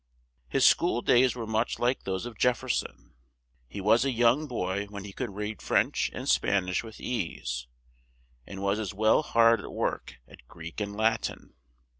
His 0.49 0.65
school 0.65 1.03
days 1.03 1.35
were 1.35 1.45
much 1.45 1.77
like 1.77 2.05
those 2.05 2.25
of 2.25 2.35
Jef 2.35 2.57
fer 2.57 2.69
son. 2.69 3.13
He 3.67 3.79
was 3.79 4.03
a 4.03 4.09
young 4.09 4.47
boy 4.47 4.87
when 4.87 5.03
he 5.03 5.13
could 5.13 5.35
read 5.35 5.61
French 5.61 6.09
and 6.11 6.27
Span 6.27 6.67
ish 6.67 6.83
with 6.83 6.99
ease, 6.99 7.67
and 8.47 8.63
was 8.63 8.79
as 8.79 8.95
well 8.95 9.21
hard 9.21 9.61
at 9.61 9.71
work 9.71 10.15
at 10.27 10.47
Greek 10.47 10.81
and 10.81 10.95
Lat 10.95 11.29
in. 11.29 11.53